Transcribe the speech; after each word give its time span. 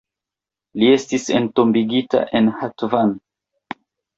Li 0.83 0.87
estis 0.93 1.27
entombigita 1.41 2.25
en 2.41 2.51
Hatvan. 2.63 3.17